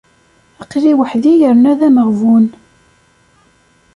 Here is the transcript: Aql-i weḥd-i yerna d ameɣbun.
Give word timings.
Aql-i 0.61 0.93
weḥd-i 0.99 1.33
yerna 1.39 1.73
d 1.79 1.81
ameɣbun. 1.87 2.45